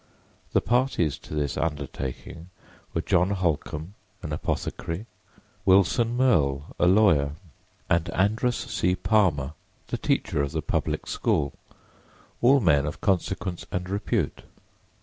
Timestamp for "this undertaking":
1.35-2.49